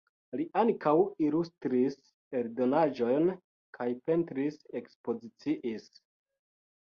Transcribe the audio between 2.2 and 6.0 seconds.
eldonaĵojn kaj pentris-ekspoziciis.